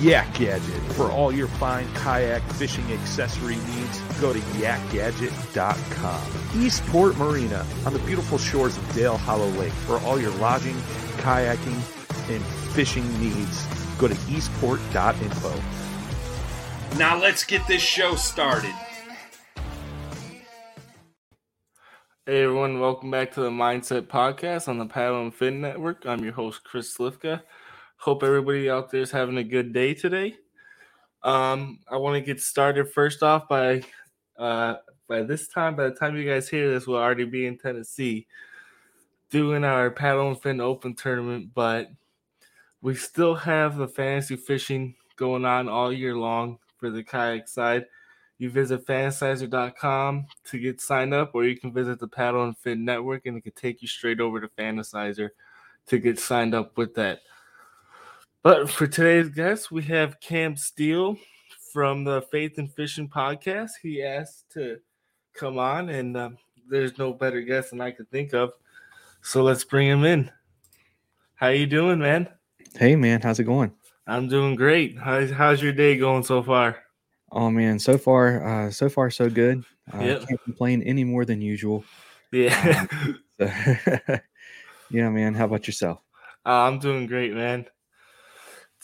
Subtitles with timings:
[0.00, 0.82] Yak Gadget.
[0.92, 6.22] For all your fine kayak fishing accessory needs, go to yakgadget.com.
[6.62, 9.72] Eastport Marina on the beautiful shores of Dale Hollow Lake.
[9.72, 10.76] For all your lodging,
[11.18, 11.80] kayaking,
[12.30, 12.44] and
[12.74, 13.66] fishing needs,
[13.98, 15.54] go to eastport.info.
[16.98, 18.74] Now let's get this show started.
[22.26, 26.04] Hey everyone, welcome back to the Mindset Podcast on the Paddle and Fin Network.
[26.04, 27.42] I'm your host, Chris Slifka.
[27.96, 30.36] Hope everybody out there is having a good day today.
[31.22, 33.82] Um, I want to get started first off by
[34.38, 34.76] uh,
[35.08, 38.26] by this time, by the time you guys hear this, we'll already be in Tennessee
[39.30, 41.88] doing our paddle and fin open tournament, but
[42.80, 47.86] we still have the fantasy fishing going on all year long for the kayak side.
[48.38, 52.84] You visit fantasizer.com to get signed up, or you can visit the Paddle and Fin
[52.84, 55.30] Network and it can take you straight over to Fantasizer
[55.86, 57.20] to get signed up with that.
[58.46, 61.18] But for today's guest, we have Cam Steele
[61.72, 63.70] from the Faith and Fishing podcast.
[63.82, 64.78] He asked to
[65.34, 66.30] come on, and uh,
[66.70, 68.52] there's no better guest than I could think of.
[69.20, 70.30] So let's bring him in.
[71.34, 72.28] How you doing, man?
[72.76, 73.72] Hey, man, how's it going?
[74.06, 74.96] I'm doing great.
[74.96, 76.84] How's, how's your day going so far?
[77.32, 79.64] Oh man, so far, uh, so far so good.
[79.92, 80.28] Uh, Yep.
[80.28, 81.82] Can't complain any more than usual.
[82.30, 82.86] Yeah,
[83.40, 83.50] So,
[84.92, 85.34] yeah, man.
[85.34, 85.98] How about yourself?
[86.46, 87.66] Uh, I'm doing great, man.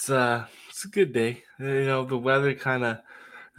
[0.02, 1.44] It's uh, it's a good day.
[1.60, 2.98] You know, the weather kind of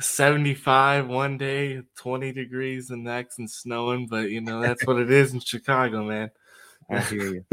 [0.01, 4.07] 75 one day, 20 degrees the next, and snowing.
[4.07, 6.31] But you know, that's what it is in Chicago, man.
[6.89, 7.45] I hear you.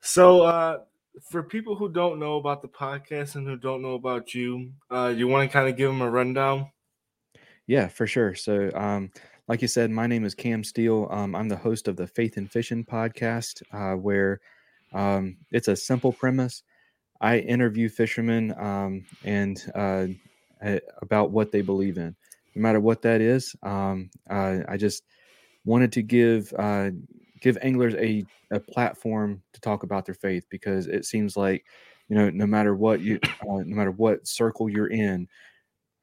[0.00, 0.78] So, uh,
[1.32, 5.12] for people who don't know about the podcast and who don't know about you, uh,
[5.14, 6.70] you want to kind of give them a rundown?
[7.66, 8.36] Yeah, for sure.
[8.36, 9.10] So, um,
[9.48, 11.08] like you said, my name is Cam Steele.
[11.10, 14.40] Um, I'm the host of the Faith and Fishing podcast, uh, where
[14.92, 16.62] um, it's a simple premise.
[17.20, 20.06] I interview fishermen um, and uh,
[21.02, 22.16] about what they believe in,
[22.54, 23.54] no matter what that is.
[23.62, 25.04] Um, uh, I just
[25.64, 26.90] wanted to give uh,
[27.40, 31.64] give anglers a, a platform to talk about their faith because it seems like
[32.08, 35.28] you know no matter what you uh, no matter what circle you're in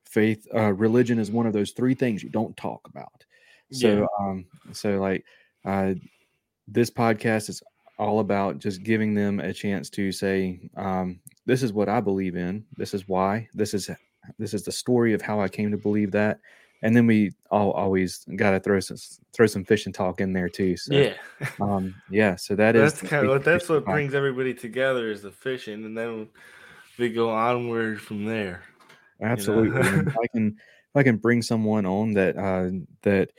[0.05, 3.25] faith uh, religion is one of those three things you don't talk about
[3.71, 4.05] so Yeah.
[4.19, 5.25] um so like
[5.65, 5.93] uh
[6.67, 7.61] this podcast is
[7.99, 12.35] all about just giving them a chance to say um this is what i believe
[12.35, 12.65] in.
[12.75, 13.47] This is why.
[13.53, 13.89] This is
[14.37, 16.39] this is the story of how i came to believe that.
[16.83, 18.97] And then we all always got to throw some
[19.33, 21.13] throw some fishing talk in there too so yeah,
[21.59, 25.21] um yeah so that is that's the kind of that's what brings everybody together is
[25.21, 26.27] the fishing, and then
[26.99, 28.61] we go onward from there.
[29.21, 32.69] absolutely and if i can if i can bring someone on that uh
[33.01, 33.31] that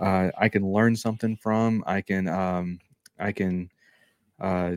[0.00, 2.78] uh i can learn something from i can um
[3.18, 3.68] i can
[4.40, 4.72] uh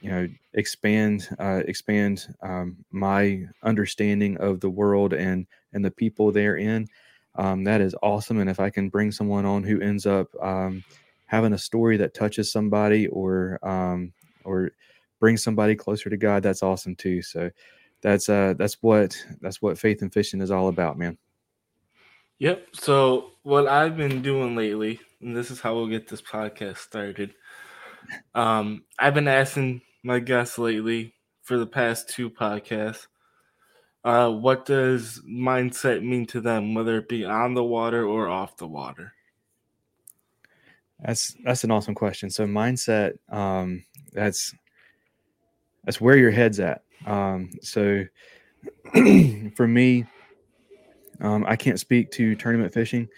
[0.00, 6.32] you know expand uh expand um my understanding of the world and and the people
[6.32, 6.86] therein
[7.36, 10.82] um that is awesome and if i can bring someone on who ends up um
[11.30, 14.12] having a story that touches somebody or um,
[14.44, 14.72] or
[15.20, 17.22] brings somebody closer to God, that's awesome too.
[17.22, 17.50] So
[18.02, 21.16] that's uh that's what that's what faith and fishing is all about, man.
[22.40, 22.68] Yep.
[22.72, 27.34] So what I've been doing lately, and this is how we'll get this podcast started.
[28.34, 33.06] Um, I've been asking my guests lately for the past two podcasts,
[34.04, 38.56] uh, what does mindset mean to them, whether it be on the water or off
[38.56, 39.12] the water?
[41.00, 42.30] That's that's an awesome question.
[42.30, 44.54] So mindset, um, that's
[45.84, 46.82] that's where your head's at.
[47.06, 48.04] Um, so
[49.54, 50.04] for me,
[51.20, 53.08] um, I can't speak to tournament fishing.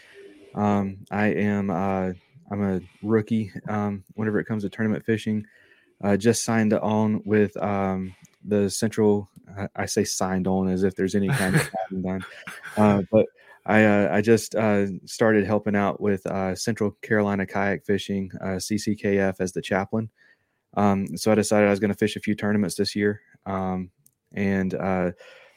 [0.55, 2.12] Um, I am uh,
[2.52, 5.46] I'm a rookie um, whenever it comes to tournament fishing.
[6.04, 8.14] Uh, just signed on with um,
[8.44, 9.28] the Central.
[9.75, 11.70] I say signed on as if there's any kind of
[12.02, 12.25] done,
[12.76, 13.26] uh, but
[13.64, 18.58] I uh, I just uh, started helping out with uh, Central Carolina Kayak Fishing uh,
[18.58, 20.10] CCKF as the chaplain.
[20.75, 23.90] Um, so I decided I was going to fish a few tournaments this year, um,
[24.32, 25.12] and uh,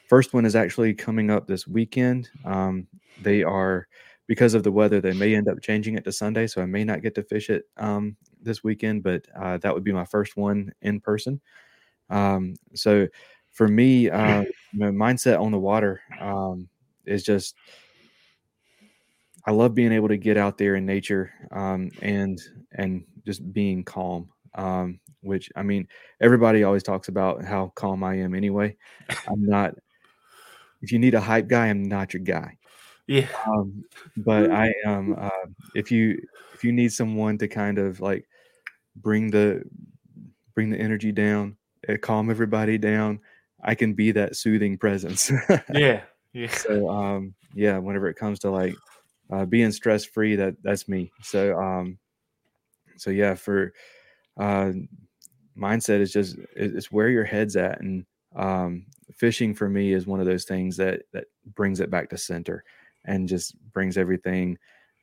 [0.08, 2.30] first one is actually coming up this weekend.
[2.44, 2.86] Um,
[3.22, 3.88] they are
[4.26, 6.84] because of the weather, they may end up changing it to Sunday, so I may
[6.84, 10.36] not get to fish it um, this weekend, but uh, that would be my first
[10.36, 11.40] one in person.
[12.10, 13.06] Um, so
[13.52, 14.44] for me, uh,
[14.74, 16.68] my mindset on the water um,
[17.04, 17.54] is just
[19.46, 22.40] I love being able to get out there in nature um, and
[22.72, 24.28] and just being calm.
[24.54, 25.86] Um, which I mean,
[26.20, 28.34] everybody always talks about how calm I am.
[28.34, 28.76] Anyway,
[29.28, 29.74] I'm not.
[30.82, 32.56] If you need a hype guy, I'm not your guy.
[33.06, 33.28] Yeah.
[33.46, 33.84] Um,
[34.16, 35.14] but I am.
[35.18, 35.30] Uh,
[35.74, 36.20] if you
[36.54, 38.26] if you need someone to kind of like
[38.96, 39.62] bring the
[40.54, 41.56] bring the energy down,
[41.88, 43.20] uh, calm everybody down,
[43.62, 45.30] I can be that soothing presence.
[45.72, 46.02] yeah.
[46.32, 46.48] Yeah.
[46.48, 48.74] So um, yeah, whenever it comes to like
[49.30, 51.12] uh, being stress free, that that's me.
[51.22, 51.98] So um,
[52.96, 53.72] so yeah, for
[54.38, 54.72] uh,
[55.56, 58.04] mindset is just it's where your head's at, and
[58.34, 62.18] um, fishing for me is one of those things that that brings it back to
[62.18, 62.64] center
[63.06, 64.58] and just brings everything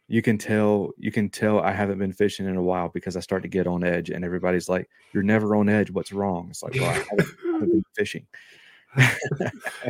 [0.08, 3.20] you can tell you can tell I haven't been fishing in a while because I
[3.20, 5.92] start to get on edge and everybody's like, You're never on edge.
[5.92, 6.48] What's wrong?
[6.50, 8.28] It's like, well, I haven't, I haven't been fishing.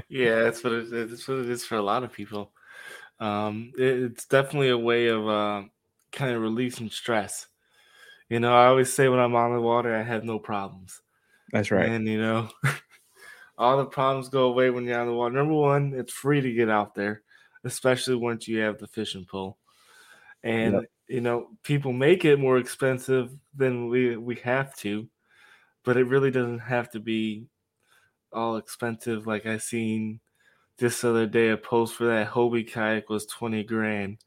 [0.07, 1.09] yeah, that's what it is.
[1.09, 2.51] That's what it is for a lot of people.
[3.19, 5.63] Um, it, it's definitely a way of uh,
[6.11, 7.47] kind of releasing stress.
[8.29, 11.01] You know, I always say when I'm on the water, I have no problems.
[11.51, 11.89] That's right.
[11.89, 12.49] And you know,
[13.57, 15.35] all the problems go away when you're on the water.
[15.35, 17.23] Number one, it's free to get out there
[17.63, 19.57] especially once you have the fishing pole.
[20.43, 20.83] And yep.
[21.07, 25.07] you know, people make it more expensive than we we have to,
[25.83, 27.45] but it really doesn't have to be
[28.31, 29.25] all expensive.
[29.25, 30.19] Like I seen
[30.77, 34.17] this other day, a post for that Hobie kayak was twenty grand.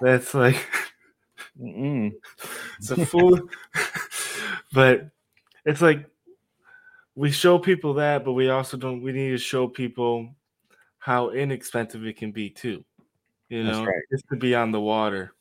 [0.00, 0.68] That's like
[1.60, 3.40] it's a fool,
[4.72, 5.10] but
[5.64, 6.06] it's like
[7.16, 9.02] we show people that, but we also don't.
[9.02, 10.34] We need to show people
[11.04, 12.82] how inexpensive it can be too.
[13.50, 14.02] You know, right.
[14.10, 15.34] just to be on the water.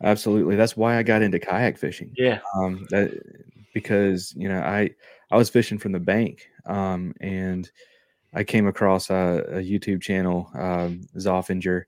[0.00, 0.54] Absolutely.
[0.54, 2.14] That's why I got into kayak fishing.
[2.16, 2.38] Yeah.
[2.54, 3.10] Um, that
[3.74, 4.90] because you know I
[5.32, 7.68] I was fishing from the bank, um, and
[8.32, 11.82] I came across a, a YouTube channel, um, Zoffinger.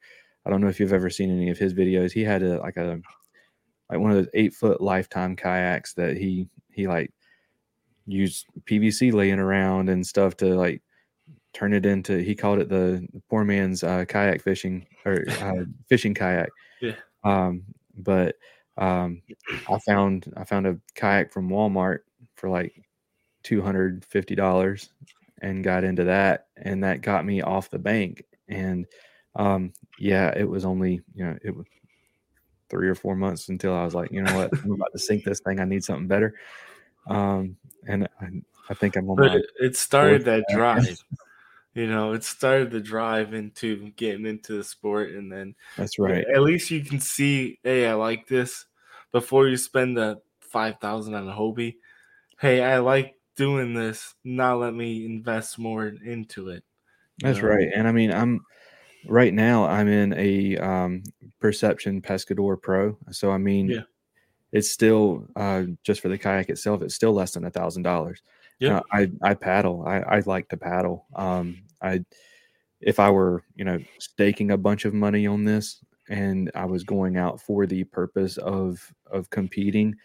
[0.44, 2.10] I don't know if you've ever seen any of his videos.
[2.10, 3.00] He had a like a
[3.88, 7.12] like one of those eight foot lifetime kayaks that he he like
[8.06, 10.82] used PVC laying around and stuff to like
[11.52, 16.14] turn it into he called it the poor man's uh, kayak fishing or uh, fishing
[16.14, 16.48] kayak.
[16.80, 16.96] Yeah.
[17.24, 17.62] Um
[17.96, 18.36] but
[18.78, 19.20] um
[19.68, 21.98] i found i found a kayak from walmart
[22.36, 22.72] for like
[23.44, 24.88] $250
[25.42, 28.24] and got into that and that got me off the bank.
[28.48, 28.86] And
[29.36, 31.66] um yeah it was only you know it was
[32.70, 34.50] three or four months until i was like you know what?
[34.64, 35.60] I'm about to sink this thing.
[35.60, 36.34] I need something better.
[37.06, 37.56] Um
[37.86, 38.28] and i,
[38.70, 40.86] I think i'm on but it, it started that drive
[41.74, 46.24] you know, it started the drive into getting into the sport, and then that's right.
[46.34, 48.66] At least you can see, hey, I like this
[49.10, 51.76] before you spend the five thousand on a Hobie.
[52.38, 54.14] Hey, I like doing this.
[54.22, 56.62] Now let me invest more into it.
[57.20, 57.48] That's know?
[57.48, 57.68] right.
[57.74, 58.40] And I mean, I'm
[59.06, 59.64] right now.
[59.64, 61.02] I'm in a um,
[61.40, 63.80] Perception Pescador Pro, so I mean, yeah.
[64.52, 66.82] it's still uh, just for the kayak itself.
[66.82, 68.22] It's still less than a thousand dollars.
[68.62, 69.84] Yeah, uh, I I paddle.
[69.86, 71.06] I I like to paddle.
[71.16, 72.04] Um, I
[72.80, 76.84] if I were you know staking a bunch of money on this and I was
[76.84, 79.96] going out for the purpose of of competing,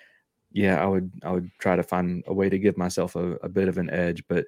[0.51, 3.49] yeah, I would I would try to find a way to give myself a, a
[3.49, 4.23] bit of an edge.
[4.27, 4.45] But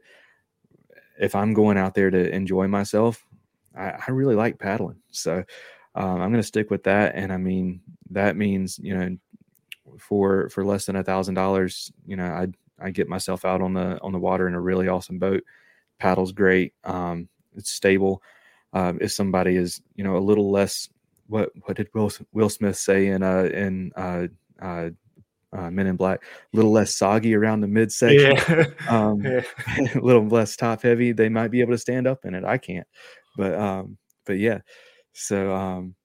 [1.19, 3.25] if I'm going out there to enjoy myself,
[3.75, 5.01] I, I really like paddling.
[5.11, 5.43] So
[5.95, 7.15] um, I'm going to stick with that.
[7.15, 9.17] And I mean, that means you know,
[9.99, 12.47] for for less than a thousand dollars, you know, I
[12.81, 15.43] I get myself out on the on the water in a really awesome boat.
[15.99, 16.73] Paddle's great.
[16.83, 18.21] Um, it's stable.
[18.73, 20.89] Um, if somebody is you know a little less,
[21.27, 24.27] what what did Will Will Smith say in uh in uh,
[24.61, 24.89] uh
[25.51, 28.65] uh, Men in Black, a little less soggy around the midsection, Yeah.
[28.89, 29.41] um, Yeah.
[29.95, 31.11] a little less top heavy.
[31.11, 32.43] They might be able to stand up in it.
[32.43, 32.87] I can't,
[33.35, 34.59] but um, but yeah.
[35.13, 35.95] So um,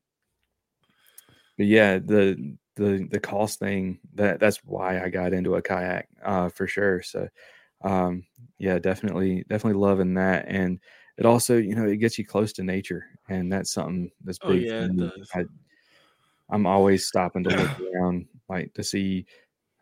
[1.57, 6.09] but yeah, the the the cost thing that that's why I got into a kayak
[6.25, 7.03] uh, for sure.
[7.03, 7.29] So
[7.83, 8.25] um,
[8.59, 10.81] yeah, definitely definitely loving that, and
[11.19, 14.53] it also you know it gets you close to nature, and that's something that's Oh,
[14.53, 14.63] big.
[14.67, 15.11] yeah, me.
[15.17, 15.31] does.
[15.35, 15.45] I,
[16.51, 19.27] I'm always stopping to look around, like to see.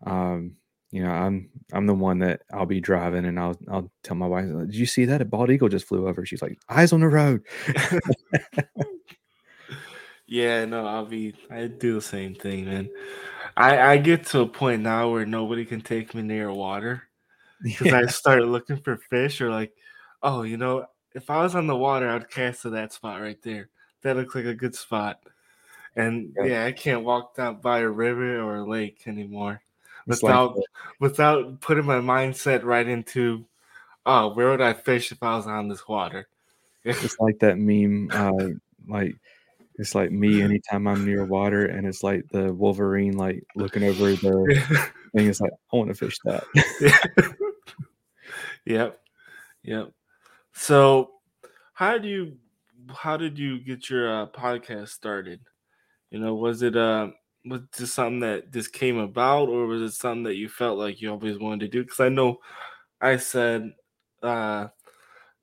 [0.06, 0.56] Um,
[0.92, 4.26] you know, I'm I'm the one that I'll be driving, and I'll I'll tell my
[4.28, 5.22] wife, "Did you see that?
[5.22, 7.42] A bald eagle just flew over." She's like, "Eyes on the road."
[10.33, 11.35] Yeah, no, I'll be.
[11.51, 12.89] I do the same thing, man.
[13.55, 17.03] I I get to a point now where nobody can take me near water
[17.62, 19.75] because I start looking for fish or like,
[20.23, 23.37] oh, you know, if I was on the water, I'd cast to that spot right
[23.43, 23.69] there.
[24.01, 25.21] That looks like a good spot.
[25.97, 26.47] And Yeah.
[26.47, 29.61] yeah, I can't walk down by a river or a lake anymore
[30.07, 30.65] It's without the-
[30.99, 33.45] without putting my mindset right into,
[34.07, 36.27] oh, where would I fish if I was on this water?
[36.85, 38.49] it's like that meme uh
[38.89, 39.15] like
[39.83, 44.12] it's like me anytime i'm near water and it's like the wolverine like looking over
[44.12, 46.45] the thing it's like i want to fish that.
[48.65, 49.01] Yep.
[49.65, 49.93] Yep.
[50.53, 51.11] So
[51.75, 52.37] how do you
[52.95, 55.41] how did you get your uh, podcast started?
[56.11, 57.09] You know was it uh
[57.45, 61.01] was this something that just came about or was it something that you felt like
[61.01, 61.83] you always wanted to do?
[61.83, 62.39] Because i know
[63.01, 63.73] i said
[64.23, 64.69] uh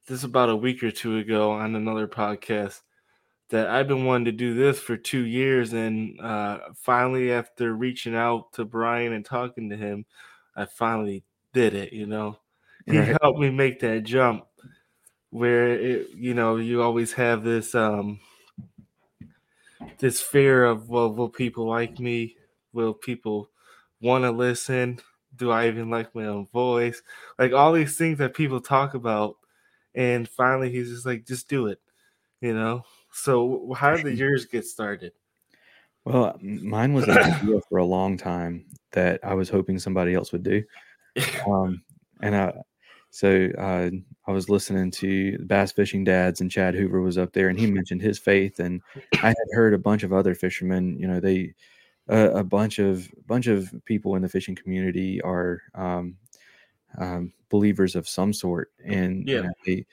[0.07, 2.81] this about a week or two ago on another podcast
[3.49, 8.15] that I've been wanting to do this for two years, and uh, finally, after reaching
[8.15, 10.05] out to Brian and talking to him,
[10.55, 11.93] I finally did it.
[11.93, 12.39] You know,
[12.85, 13.17] he Right.
[13.21, 14.45] helped me make that jump.
[15.31, 18.19] Where it, you know, you always have this um,
[19.97, 22.37] this fear of, well, will people like me?
[22.73, 23.49] Will people
[24.01, 24.99] want to listen?
[25.35, 27.01] Do I even like my own voice?
[27.37, 29.37] Like all these things that people talk about,
[29.95, 31.81] and finally, he's just like, just do it.
[32.41, 32.85] You know.
[33.11, 35.13] So how did yours get started?
[36.05, 40.31] well mine was an idea for a long time that i was hoping somebody else
[40.31, 40.63] would do
[41.47, 41.81] um
[42.21, 42.53] and i
[43.11, 43.89] so uh,
[44.27, 47.65] I was listening to Bass Fishing Dads, and Chad Hoover was up there, and he
[47.65, 48.81] mentioned his faith, and
[49.21, 50.99] I had heard a bunch of other fishermen.
[50.99, 51.55] You know, they
[52.09, 56.17] uh, a bunch of bunch of people in the fishing community are um,
[56.97, 59.41] um, believers of some sort, and you Yeah.
[59.41, 59.85] know, they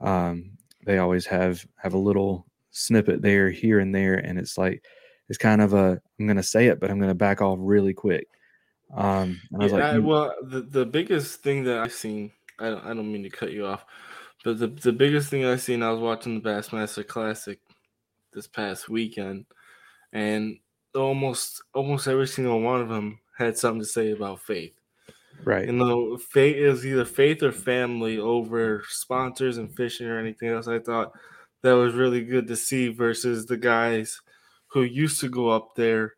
[0.00, 4.84] um, they always have have a little snippet there, here and there, and it's like
[5.28, 8.26] it's kind of a I'm to say it, but I'm to back off really quick.
[8.94, 12.32] Um, and I was Yeah, like, I- well, the, the biggest thing that I've seen,
[12.58, 13.84] I don't, I don't mean to cut you off,
[14.44, 17.58] but the, the biggest thing I've seen, I was watching the Bassmaster Classic
[18.34, 19.46] this past weekend,
[20.12, 20.58] and
[20.94, 24.74] almost almost every single one of them had something to say about faith.
[25.44, 30.50] right, You know, faith is either faith or family over sponsors and fishing or anything
[30.50, 30.68] else.
[30.68, 31.12] I thought
[31.62, 34.20] that was really good to see versus the guys
[34.68, 36.14] who used to go up there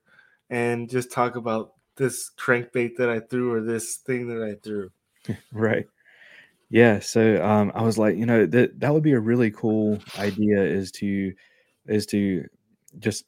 [0.51, 4.91] and just talk about this crankbait that I threw or this thing that I threw.
[5.53, 5.87] right.
[6.71, 9.99] Yeah, so um, I was like, you know, that that would be a really cool
[10.19, 11.33] idea is to
[11.87, 12.45] is to
[12.99, 13.27] just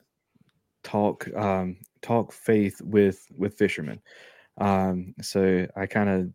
[0.83, 4.01] talk um, talk faith with with fishermen.
[4.59, 6.31] Um, so I kind of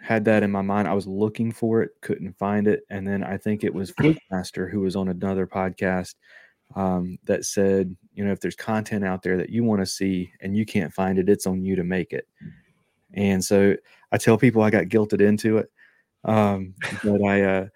[0.00, 0.88] had that in my mind.
[0.88, 4.18] I was looking for it, couldn't find it, and then I think it was Fluke
[4.70, 6.14] who was on another podcast
[6.76, 10.32] um, that said, you know, if there's content out there that you want to see
[10.40, 12.26] and you can't find it, it's on you to make it.
[13.14, 13.74] And so
[14.12, 15.70] I tell people I got guilted into it,
[16.24, 17.66] um, but I uh,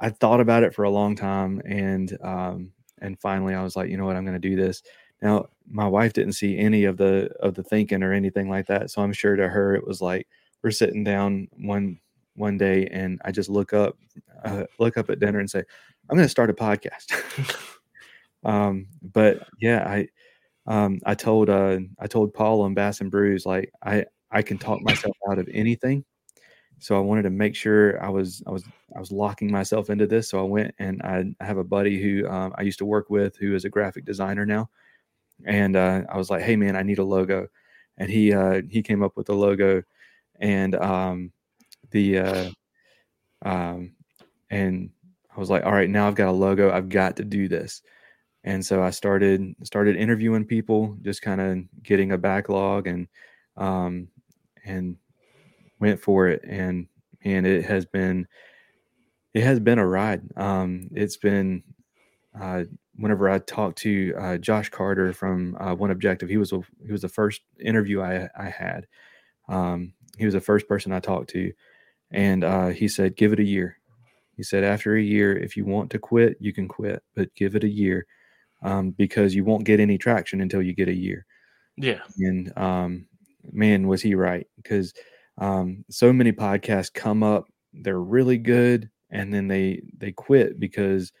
[0.00, 3.88] I thought about it for a long time, and um, and finally I was like,
[3.88, 4.82] you know what, I'm going to do this.
[5.22, 8.90] Now my wife didn't see any of the of the thinking or anything like that,
[8.90, 10.28] so I'm sure to her it was like
[10.62, 11.98] we're sitting down one
[12.34, 13.96] one day, and I just look up
[14.44, 15.62] uh, look up at dinner and say,
[16.10, 17.12] I'm going to start a podcast.
[18.44, 20.08] um, but yeah, I
[20.66, 24.58] um, I told uh, I told Paul on Bass and Brews like I I can
[24.58, 26.04] talk myself out of anything.
[26.78, 28.64] So I wanted to make sure I was I was
[28.96, 30.28] I was locking myself into this.
[30.28, 33.08] So I went and I, I have a buddy who um, I used to work
[33.10, 34.68] with who is a graphic designer now,
[35.46, 37.48] and uh, I was like, hey man, I need a logo,
[37.98, 39.82] and he uh, he came up with a logo,
[40.40, 41.32] and um,
[41.90, 42.50] the uh,
[43.44, 43.92] um,
[44.50, 44.90] and
[45.34, 46.70] I was like, all right, now I've got a logo.
[46.72, 47.82] I've got to do this.
[48.44, 53.08] and so I started started interviewing people, just kind of getting a backlog and
[53.56, 54.08] um,
[54.64, 54.96] and
[55.80, 56.88] went for it, and
[57.24, 58.26] and it has been
[59.34, 60.22] it has been a ride.
[60.36, 61.62] Um, it's been
[62.40, 62.64] uh,
[62.96, 66.92] whenever I talked to uh, Josh Carter from uh, One Objective, he was a, he
[66.92, 68.86] was the first interview I I had.
[69.48, 71.52] Um, he was the first person I talked to,
[72.10, 73.78] and uh, he said, "Give it a year."
[74.36, 77.56] He said, "After a year, if you want to quit, you can quit, but give
[77.56, 78.06] it a year,
[78.62, 81.26] um, because you won't get any traction until you get a year."
[81.76, 82.00] Yeah.
[82.18, 83.06] And um,
[83.50, 84.46] man, was he right?
[84.56, 84.94] Because
[85.38, 91.12] um, so many podcasts come up, they're really good, and then they they quit because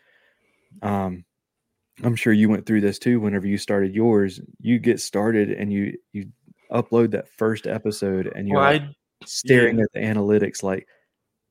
[0.82, 1.24] um,
[2.02, 3.20] I'm sure you went through this too.
[3.20, 6.28] Whenever you started yours, you get started and you you
[6.72, 8.82] upload that first episode, and you're Well, like
[9.24, 9.84] staring yeah.
[9.84, 10.86] at the analytics, like,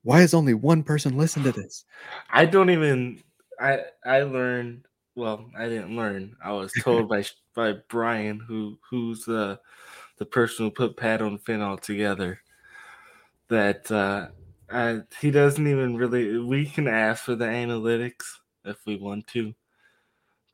[0.02, 1.84] why has only one person listened to this?
[2.30, 3.22] I don't even.
[3.60, 4.86] I I learned.
[5.14, 6.36] Well, I didn't learn.
[6.42, 7.24] I was told by
[7.54, 9.60] by Brian, who who's the
[10.18, 12.40] the person who put Paddle and Fin all together,
[13.48, 14.28] that uh,
[14.70, 16.38] I, he doesn't even really.
[16.38, 18.24] We can ask for the analytics
[18.64, 19.54] if we want to,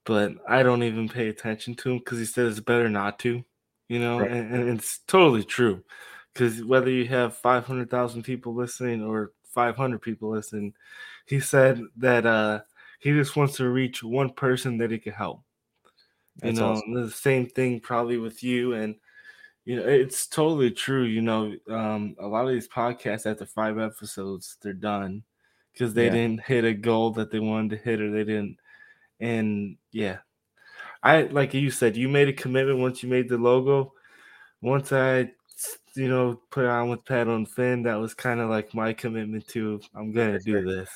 [0.04, 3.44] but I don't even pay attention to him because he says it's better not to.
[3.88, 4.26] You know, Right.
[4.26, 5.84] and, and it's totally true.
[6.32, 10.74] Because whether you have five hundred thousand people listening or five hundred people listening,
[11.26, 12.62] he said that uh
[13.00, 15.42] he just wants to reach one person that he can help.
[16.42, 16.94] You That's know, awesome.
[16.94, 18.96] the same thing probably with you and
[19.64, 21.04] you know, it's totally true.
[21.04, 25.24] You know, um, a lot of these podcasts after five episodes, they're done
[25.72, 26.10] because they Yeah.
[26.10, 28.58] didn't hit a goal that they wanted to hit, or they didn't.
[29.20, 30.18] And yeah,
[31.02, 33.92] I like you said, you made a commitment once you made the logo.
[34.60, 35.30] Once I,
[35.94, 38.92] you know, put it on with Paddle and Fin, that was kind of like my
[38.92, 40.90] commitment to I'm gonna do this.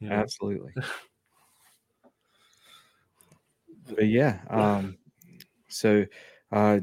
[0.00, 0.16] You know?
[0.16, 0.72] Absolutely.
[3.94, 4.96] but yeah, um,
[5.68, 6.04] so
[6.52, 6.78] uh,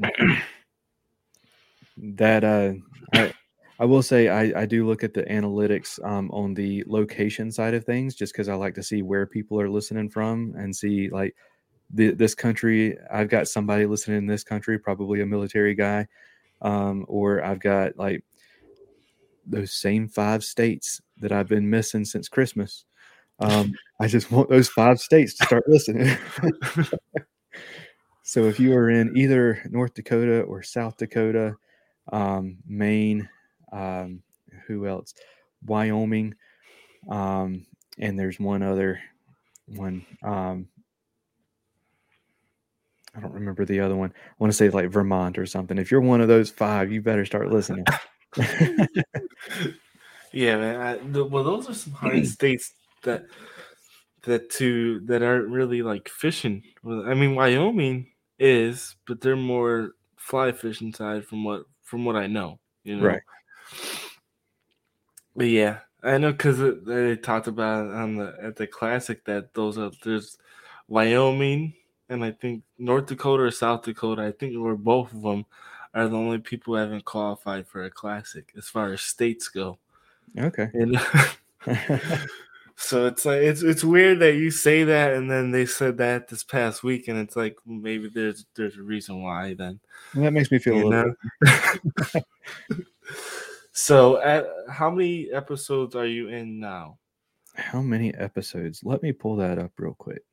[1.96, 2.72] that uh,
[3.14, 3.32] I,
[3.78, 7.74] I will say I, I do look at the analytics um, on the location side
[7.74, 11.08] of things just because I like to see where people are listening from and see
[11.10, 11.34] like
[11.90, 12.96] the, this country.
[13.10, 16.06] I've got somebody listening in this country, probably a military guy,
[16.62, 18.24] um, or I've got like
[19.46, 22.84] those same five states that I've been missing since Christmas.
[23.38, 26.16] Um, I just want those five states to start listening.
[28.22, 31.54] so if you are in either North Dakota or South Dakota,
[32.12, 33.28] um, Maine,
[33.72, 34.22] um,
[34.66, 35.14] who else?
[35.64, 36.34] Wyoming,
[37.10, 37.66] um,
[37.98, 39.00] and there's one other
[39.66, 40.04] one.
[40.22, 40.68] Um,
[43.16, 44.12] I don't remember the other one.
[44.14, 45.78] I want to say like Vermont or something.
[45.78, 47.84] If you're one of those five, you better start listening.
[50.36, 50.80] Yeah, man.
[50.80, 52.74] I, the, well, those are some hard states
[53.04, 53.24] that
[54.24, 56.62] that to that aren't really like fishing.
[56.84, 62.26] I mean, Wyoming is, but they're more fly fishing side from what from what I
[62.26, 62.58] know.
[62.84, 63.22] You know, Right.
[65.34, 69.78] But yeah, I know because they talked about on the at the classic that those
[69.78, 70.36] are there's
[70.86, 71.72] Wyoming
[72.08, 74.22] and I think North Dakota or South Dakota.
[74.22, 75.46] I think where both of them
[75.94, 79.78] are the only people who haven't qualified for a classic as far as states go.
[80.38, 80.68] okay.
[80.74, 81.00] And
[82.76, 86.28] so it's like it's it's weird that you say that and then they said that
[86.28, 89.80] this past week and it's like maybe there's there's a reason why then.
[90.14, 91.14] Well, that makes me feel a little.
[93.72, 96.98] so at how many episodes are you in now?
[97.54, 98.82] How many episodes?
[98.84, 100.25] Let me pull that up real quick.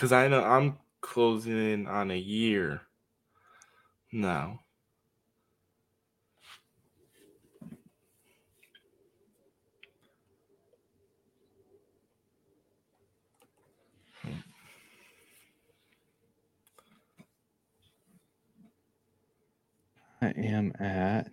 [0.00, 2.80] Because I know I'm closing in on a year
[4.10, 4.60] now.
[20.22, 21.28] I am at.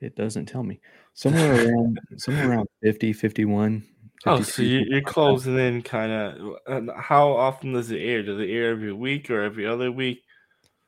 [0.00, 0.80] It doesn't tell me.
[1.14, 3.84] Somewhere around somewhere around 50, 51.
[4.26, 5.12] Oh, so you, you're something like that.
[5.12, 6.96] closing in kind of.
[6.96, 8.22] How often does it air?
[8.22, 10.22] Does it air every week or every other week?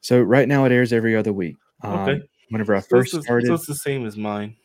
[0.01, 1.57] So right now it airs every other week.
[1.83, 2.23] Um, Okay.
[2.51, 4.57] Whenever I So first it's, the- started, so it's the same as mine.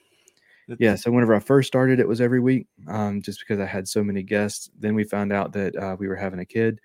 [0.68, 0.96] It's- yeah.
[0.96, 4.04] So whenever I first started, it was every week, um, just because I had so
[4.04, 4.70] many guests.
[4.80, 6.80] Then we found out that uh, we were having a kid,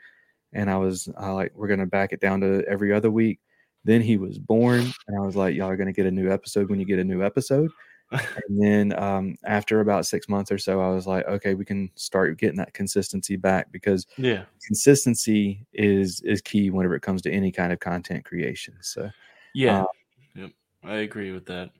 [0.52, 3.40] and I was uh, like, we're gonna back it down to every other week.
[3.84, 6.68] Then he was born, and I was like, y'all are gonna get a new episode
[6.68, 7.70] when you get a new episode.
[8.10, 11.88] and then um, after about six months or so, I was like, okay, we can
[11.94, 14.44] start getting that consistency back because Yeah.
[14.66, 18.74] consistency is is key whenever it comes to any kind of content creation.
[18.80, 19.10] So
[19.54, 19.82] Yeah.
[19.82, 19.86] Uh,
[20.34, 20.50] yep.
[20.82, 21.70] I agree with that.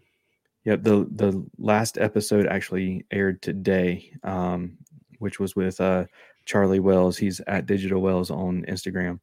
[0.64, 4.78] Yep the the last episode actually aired today, um,
[5.18, 6.04] which was with uh,
[6.44, 7.16] Charlie Wells.
[7.16, 9.18] He's at Digital Wells on Instagram.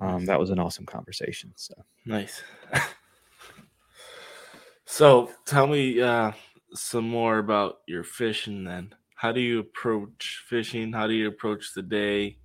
[0.00, 1.52] Um, that was an awesome conversation.
[1.56, 2.42] So Nice.
[4.84, 6.32] so tell me uh,
[6.74, 8.94] some more about your fishing then.
[9.14, 10.92] How do you approach fishing?
[10.92, 12.38] How do you approach the day?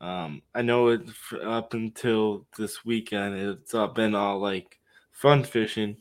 [0.00, 1.02] Um, I know it
[1.42, 4.80] up until this weekend, it's all been all like
[5.12, 5.98] fun fishing,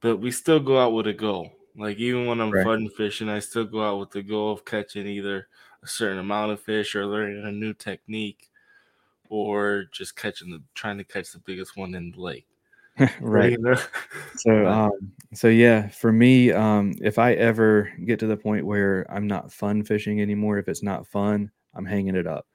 [0.00, 1.50] but we still go out with a goal.
[1.76, 2.58] Like even when I'm Right.
[2.58, 5.48] fun fishing, I still go out with the goal of catching either
[5.82, 8.51] a certain amount of fish or learning a new technique,
[9.32, 12.46] or just catching the trying to catch the biggest one in the lake.
[13.20, 13.52] right.
[13.52, 13.76] You know?
[14.36, 19.06] So um so yeah, for me, um if I ever get to the point where
[19.10, 22.46] I'm not fun fishing anymore, if it's not fun, I'm hanging it up.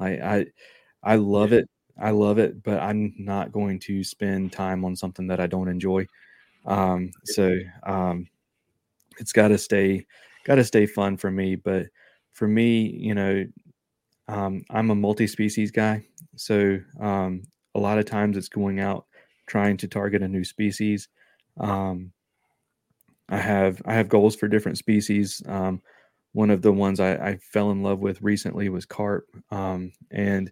[0.00, 0.46] I I
[1.02, 1.68] I love it.
[2.00, 5.68] I love it, but I'm not going to spend time on something that I don't
[5.68, 6.06] enjoy.
[6.66, 8.26] Um so um
[9.18, 10.06] it's got to stay
[10.44, 11.86] got to stay fun for me, but
[12.32, 13.44] for me, you know,
[14.26, 16.04] um I'm a multi-species guy.
[16.36, 17.42] So um
[17.74, 19.06] a lot of times it's going out
[19.46, 21.08] trying to target a new species.
[21.58, 22.12] Um,
[23.28, 25.42] I have I have goals for different species.
[25.46, 25.80] Um,
[26.32, 30.50] one of the ones I, I fell in love with recently was carp, um, and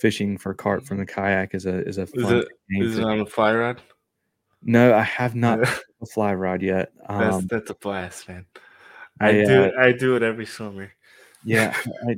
[0.00, 3.04] fishing for carp from the kayak is a is a Is it technique is it
[3.04, 3.80] on a fly rod?
[4.62, 5.74] no, I have not Yeah.
[6.02, 6.92] a fly rod yet.
[7.08, 8.46] That's Um, that's a blast, man.
[9.20, 10.92] I, I, do uh, I do it every summer.
[11.44, 11.76] yeah,
[12.08, 12.16] I,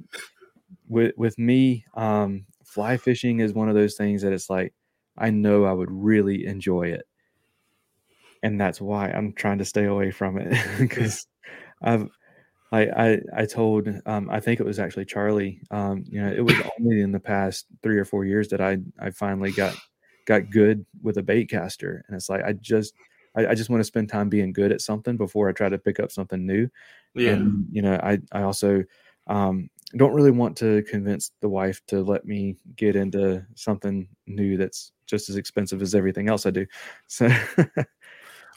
[0.88, 4.74] with with me, um, fly fishing is one of those things that it's like
[5.16, 7.08] I know I would really enjoy it,
[8.42, 11.26] and that's why I'm trying to stay away from it because
[11.80, 12.06] I've
[12.70, 15.58] I I I told um, I think it was actually Charlie.
[15.70, 18.76] Um, you know, it was only in the past three or four years that I
[19.00, 19.74] I finally got
[20.26, 22.92] got good with a bait caster, and it's like I just
[23.34, 25.78] I, I just want to spend time being good at something before I try to
[25.78, 26.68] pick up something new.
[27.14, 27.30] Yeah.
[27.30, 28.84] And you know, I I also
[29.28, 34.56] um, don't really want to convince the wife to let me get into something new
[34.56, 36.66] that's just as expensive as everything else I do.
[37.06, 37.28] So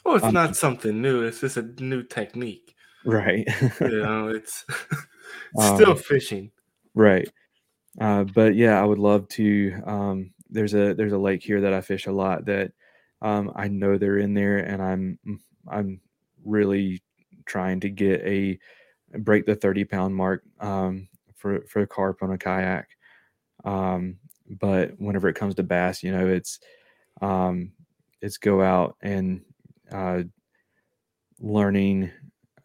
[0.04, 1.22] Oh, it's um, not something new.
[1.22, 2.74] It's just a new technique.
[3.04, 3.46] right.
[3.80, 4.64] You know, it's
[5.58, 6.50] Um, still fishing.
[6.94, 7.28] Right.
[8.00, 9.80] Uh, but yeah, I would love to.
[9.86, 12.72] Um, there's a there's a lake here that I fish a lot that
[13.22, 15.18] um, I know they're in there, and I'm
[15.68, 16.00] I'm
[16.44, 17.02] really
[17.46, 18.58] trying to get a
[19.18, 21.08] break the 30 pound mark um,
[21.40, 22.88] for for a carp on a kayak.
[23.64, 26.60] Um, but whenever it comes to bass, you know, it's
[27.22, 27.72] um,
[28.22, 29.42] it's go out and
[29.92, 30.22] uh,
[31.40, 32.10] learning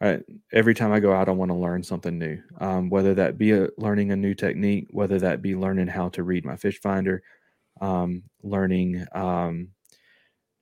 [0.00, 0.20] I,
[0.52, 2.38] every time I go out, I want to learn something new.
[2.60, 6.22] Um, whether that be a, learning a new technique, whether that be learning how to
[6.22, 7.22] read my fish finder,
[7.80, 9.68] um, learning um,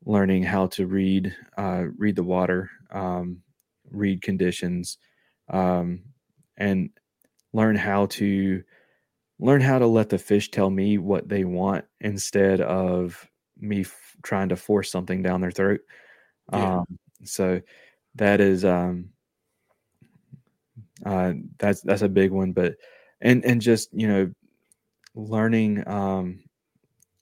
[0.07, 3.39] learning how to read uh, read the water, um,
[3.91, 4.99] read conditions,
[5.51, 6.03] um,
[6.57, 6.91] and
[7.55, 8.63] learn how to
[9.39, 13.27] learn how to let the fish tell me what they want instead of
[13.59, 15.81] me f- trying to force something down their throat.
[16.53, 16.79] Yeah.
[16.81, 17.63] Um, so
[18.17, 19.11] that is um,
[21.07, 22.77] uh, that's that's a big one but
[23.21, 24.31] and and just you know
[25.15, 26.41] learning um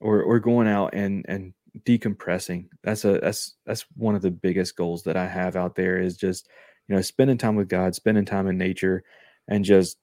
[0.01, 1.53] or or going out and and
[1.87, 5.99] decompressing that's a that's that's one of the biggest goals that i have out there
[5.99, 6.49] is just
[6.87, 9.03] you know spending time with god spending time in nature
[9.49, 9.97] and just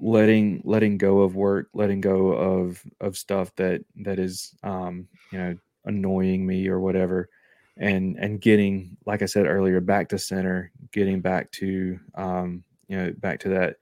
[0.00, 5.38] letting letting go of work letting go of of stuff that that is um you
[5.38, 7.28] know annoying me or whatever
[7.76, 12.96] and and getting like i said earlier back to center getting back to um you
[12.96, 13.76] know back to that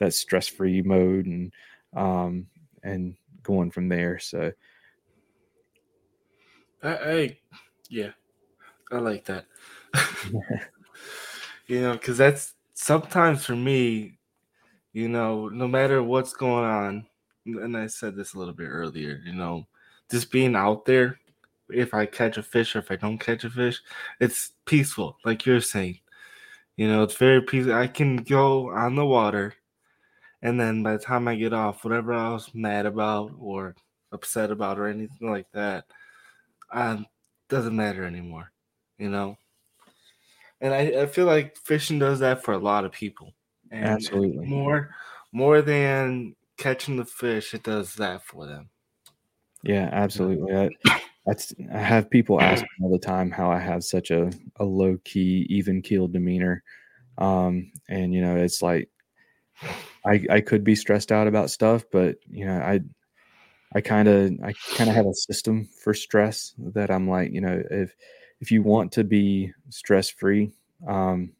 [0.00, 1.52] that stress free mode and
[1.96, 2.46] um
[2.82, 4.52] and going from there so
[6.84, 7.36] I, I
[7.88, 8.10] yeah,
[8.92, 9.46] I like that.
[11.66, 14.18] you know, because that's sometimes for me,
[14.94, 17.06] you know, no matter what's going on,
[17.44, 19.66] and I said this a little bit earlier, you know,
[20.10, 21.18] just being out there,
[21.68, 23.82] if I catch a fish or if I don't catch a fish,
[24.20, 25.98] it's peaceful, like you're saying.
[26.76, 27.74] You know, it's very peaceful.
[27.74, 29.54] I can go on the water,
[30.42, 33.74] and then by the time I get off, whatever I was mad about or
[34.12, 35.86] upset about or anything like that,
[36.72, 37.06] um,
[37.48, 38.52] doesn't matter anymore.
[38.98, 39.38] You know,
[40.60, 43.32] and I, I feel like fishing does that for a lot of people.
[43.70, 44.46] And Absolutely.
[44.46, 44.94] more
[45.32, 48.70] more than catching the fish, it does that for them.
[49.62, 50.70] yeah absolutely I,
[51.26, 54.64] that's i have people ask me all the time how i have such a, a
[54.64, 56.62] low key even keeled demeanor
[57.18, 58.90] um and you know it's like
[60.06, 62.80] i i could be stressed out about stuff but you know i
[63.74, 67.40] i kind of i kind of have a system for stress that i'm like you
[67.40, 67.94] know if
[68.40, 70.52] if you want to be stress free,
[70.86, 71.32] um,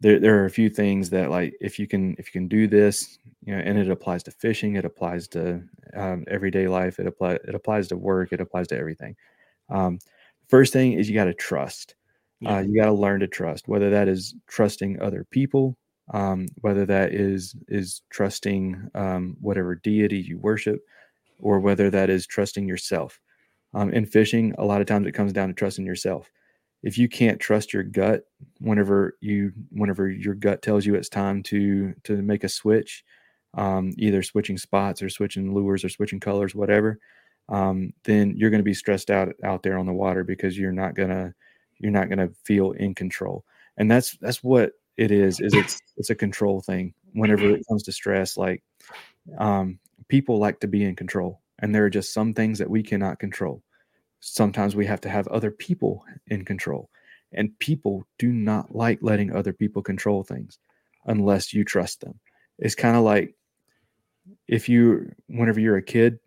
[0.00, 2.66] there there are a few things that like if you can if you can do
[2.66, 5.62] this, you know, and it applies to fishing, it applies to
[5.94, 9.16] um, everyday life, it apply it applies to work, it applies to everything.
[9.70, 9.98] Um,
[10.48, 11.94] first thing is you got to trust.
[12.40, 12.56] Yeah.
[12.56, 15.76] Uh, you got to learn to trust, whether that is trusting other people,
[16.12, 20.80] um, whether that is is trusting um, whatever deity you worship,
[21.38, 23.20] or whether that is trusting yourself.
[23.72, 26.30] Um, in fishing, a lot of times it comes down to trusting yourself.
[26.84, 28.24] If you can't trust your gut,
[28.60, 33.04] whenever you whenever your gut tells you it's time to to make a switch,
[33.54, 37.00] um, either switching spots or switching lures or switching colors, whatever,
[37.48, 40.72] um, then you're going to be stressed out out there on the water because you're
[40.72, 41.34] not gonna
[41.78, 43.44] you're not gonna feel in control.
[43.78, 45.40] And that's that's what it is.
[45.40, 46.94] Is it's it's a control thing.
[47.14, 48.62] Whenever it comes to stress, like
[49.38, 52.82] um, people like to be in control, and there are just some things that we
[52.82, 53.62] cannot control.
[54.26, 56.88] Sometimes we have to have other people in control,
[57.32, 60.58] and people do not like letting other people control things
[61.04, 62.18] unless you trust them.
[62.58, 63.34] It's kind of like
[64.48, 66.18] if you, whenever you're a kid,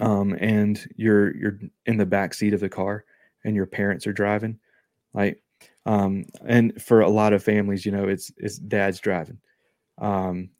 [0.00, 3.06] um, and you're you're in the back seat of the car,
[3.42, 4.58] and your parents are driving,
[5.14, 5.42] like,
[5.86, 9.38] um, and for a lot of families, you know, it's it's dad's driving.
[9.96, 10.50] Um,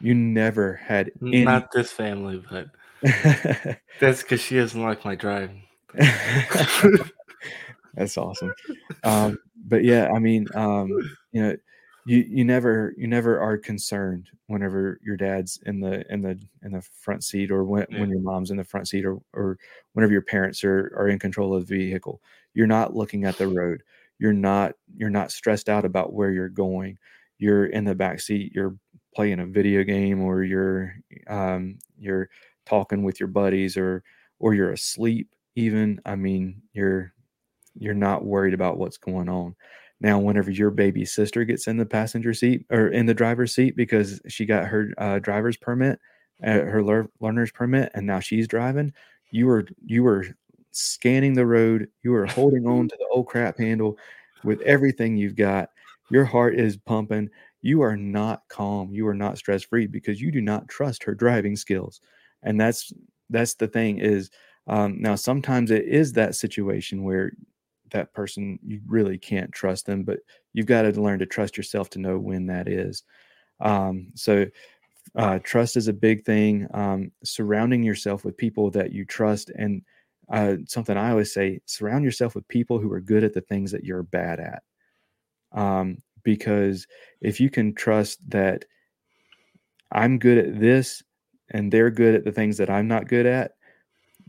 [0.00, 1.44] you never had any.
[1.44, 2.68] Not this family, but
[4.00, 5.64] that's because she doesn't like my driving.
[7.94, 8.52] That's awesome.
[9.04, 10.88] Um, but yeah, I mean, um,
[11.32, 11.56] you know,
[12.06, 16.72] you you never you never are concerned whenever your dad's in the in the in
[16.72, 18.00] the front seat or when, Yeah.
[18.00, 19.58] when your mom's in the front seat or or
[19.92, 22.20] whenever your parents are are in control of the vehicle.
[22.54, 23.82] You're not looking at the road.
[24.18, 26.98] You're not you're not stressed out about where you're going.
[27.38, 28.52] You're in the back seat.
[28.54, 28.76] You're
[29.14, 30.94] playing a video game or you're
[31.26, 32.30] um, you're
[32.66, 34.02] talking with your buddies or
[34.38, 37.12] or you're asleep even i mean you're
[37.74, 39.54] you're not worried about what's going on.
[40.00, 43.76] Now whenever your baby sister gets in the passenger seat or in the driver's seat
[43.76, 45.98] because she got her uh, driver's permit
[46.42, 48.92] uh, her lear- learner's permit and now she's driving
[49.30, 50.24] you were you were
[50.70, 53.98] scanning the road you were holding on to the old crap handle
[54.42, 55.68] with everything you've got.
[56.10, 57.28] Your heart is pumping.
[57.60, 58.90] You are not calm.
[58.92, 62.00] You are not stress free because you do not trust her driving skills.
[62.42, 62.90] And that's
[63.28, 64.30] that's the thing is
[64.70, 67.32] um, now sometimes it is that situation where
[67.90, 70.20] that person you really can't trust them but
[70.52, 73.02] you've got to learn to trust yourself to know when that is.
[73.60, 74.46] Um, so
[75.16, 79.82] uh, trust is a big thing um, surrounding yourself with people that you trust and
[80.32, 83.72] uh, something i always say surround yourself with people who are good at the things
[83.72, 84.62] that you're bad at.
[85.50, 86.86] Um, because
[87.20, 88.64] if you can trust that
[89.90, 91.02] i'm good at this
[91.50, 93.52] and they're good at the things that i'm not good at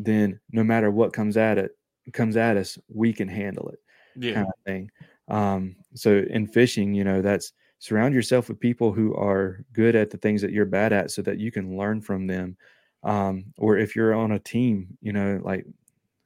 [0.05, 1.71] then no matter what comes at it
[2.13, 3.79] comes at us we can handle it
[4.15, 4.33] Yeah.
[4.33, 4.91] kind of thing.
[5.27, 10.09] Um, so in fishing, you know, that's surround yourself with people who are good at
[10.09, 12.57] the things that you're bad at so that you can learn from them.
[13.03, 15.65] Um, or if you're on a team, you know, like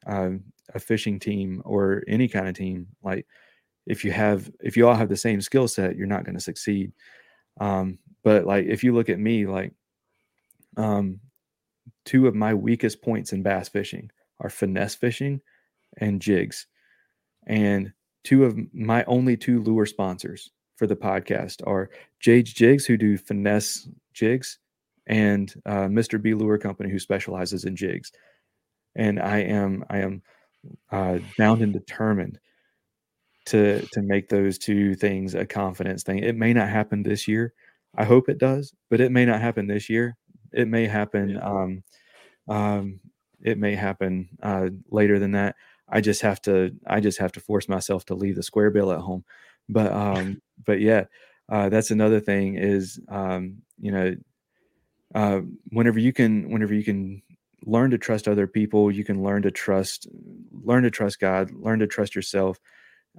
[0.08, 0.32] uh,
[0.74, 3.28] a fishing team or any kind of team, like
[3.88, 6.42] if you have, if you all have the same skill set, you're not going to
[6.42, 6.94] succeed.
[7.60, 9.74] Um, but like if you look at me, like
[10.78, 11.22] um,
[12.06, 15.42] two of my weakest points in bass fishing are finesse fishing
[15.98, 16.68] and jigs.
[17.48, 21.90] And two of my only two lure sponsors for the podcast are
[22.20, 24.60] Jade's Jigs, who do finesse jigs,
[25.08, 26.22] and uh, Mr.
[26.22, 28.12] B Lure Company, who specializes in jigs.
[28.96, 30.22] And I am I am
[30.92, 32.40] uh, bound and determined
[33.48, 36.20] to to make those two things a confidence thing.
[36.20, 37.54] It may not happen this year.
[37.96, 40.18] I hope it does, but it may not happen this year.
[40.56, 41.30] It may happen.
[41.30, 41.40] Yeah.
[41.40, 41.84] Um,
[42.48, 43.00] um,
[43.42, 45.56] it may happen uh, later than that.
[45.90, 48.92] I just have to I just have to force myself to leave the square bill
[48.92, 49.24] at home.
[49.70, 51.06] But um but yeah,
[51.52, 54.16] uh that's another thing is um you know
[55.14, 57.22] uh whenever you can whenever you can
[57.66, 60.08] learn to trust other people, you can learn to trust
[60.52, 62.60] learn to trust God, learn to trust yourself.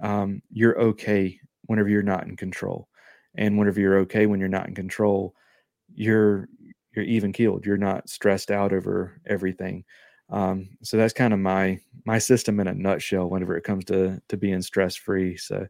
[0.01, 2.89] Um you're okay whenever you're not in control.
[3.35, 5.35] And whenever you're okay when you're not in control,
[5.93, 6.49] you're
[6.97, 7.65] you're even keeled.
[7.65, 9.85] You're not stressed out over everything.
[10.29, 14.21] Um, so that's kind of my my system in a nutshell whenever it comes to
[14.27, 15.37] to being stress free.
[15.37, 15.67] So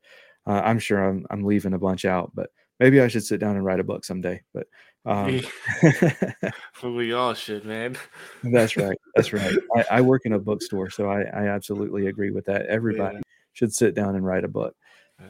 [0.48, 3.56] uh, I'm sure I'm I'm leaving a bunch out, but maybe I should sit down
[3.56, 4.42] and write a book someday.
[4.54, 4.68] But
[5.06, 5.42] um,
[6.84, 7.98] we all should, man.
[8.44, 8.98] that's right.
[9.16, 9.56] That's right.
[9.76, 12.66] I, I work in a bookstore, so I, I absolutely agree with that.
[12.66, 13.22] Everybody
[13.54, 14.76] should sit down and write a book.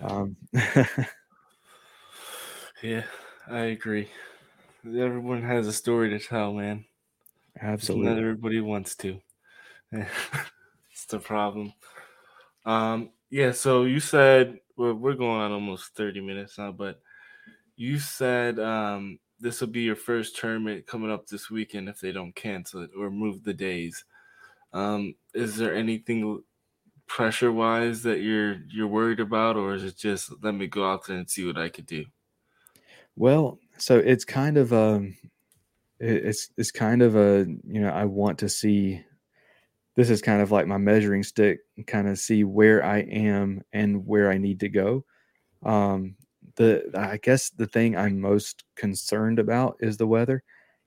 [0.01, 0.35] Um,
[2.81, 3.03] yeah,
[3.49, 4.09] I agree.
[4.85, 6.85] Everyone has a story to tell, man.
[7.59, 8.07] Absolutely.
[8.07, 9.19] Not everybody wants to.
[9.91, 11.73] it's the problem.
[12.65, 13.51] Um, yeah.
[13.51, 17.01] So you said we're we're going on almost thirty minutes now, but
[17.75, 22.11] you said um this will be your first tournament coming up this weekend if they
[22.11, 24.03] don't cancel it or move the days.
[24.73, 26.43] Um, is there anything
[27.07, 31.07] pressure wise that you're you're worried about, or is it just let me go out
[31.07, 32.05] there and see what I could do?
[33.15, 35.15] Well, so it's kind of um
[35.99, 39.03] it's it's kind of a you know I want to see
[39.95, 44.05] this is kind of like my measuring stick kind of see where I am and
[44.05, 45.05] where I need to go.
[45.63, 46.15] Um
[46.55, 50.43] the I guess the thing I'm most concerned about is the weather.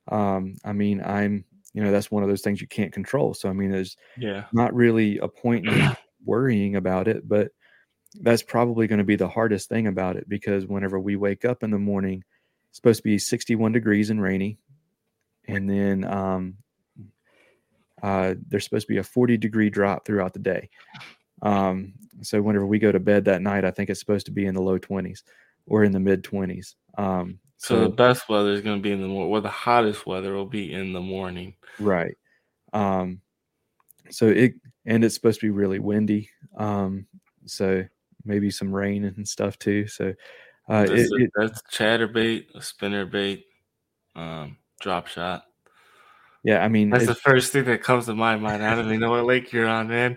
[0.09, 3.35] Um I mean I'm you know that's one of those things you can't control.
[3.35, 7.53] So I mean there's yeah not really a point in worrying about it, but
[8.21, 11.63] that's probably going to be the hardest thing about it because whenever we wake up
[11.63, 12.25] in the morning,
[12.71, 14.59] it's supposed to be 61 degrees and rainy.
[15.47, 16.57] And then um,
[18.03, 20.71] uh, there's supposed to be a 40 degree drop throughout the day.
[21.43, 24.47] Um, so whenever we go to bed that night, I think it's supposed to be
[24.47, 25.23] in the low 20s
[25.67, 26.75] or in the mid 20s.
[26.97, 29.49] Um, so, so, the best weather is going to be in the morning, or the
[29.49, 31.55] hottest weather will be in the morning.
[31.79, 32.17] Right.
[32.73, 33.21] Um,
[34.11, 34.55] so it
[34.87, 36.31] and it's supposed to be really windy.
[36.57, 37.07] Um,
[37.47, 37.85] so
[38.25, 39.87] maybe some rain and stuff too.
[39.87, 40.15] So
[40.71, 43.45] uh, that's, it, it, that's chatterbait, a spinner bait,
[44.15, 45.45] um, drop shot.
[46.43, 48.65] Yeah, I mean that's the first thing that comes to my mind.
[48.65, 50.17] I don't even know what lake you're on, man.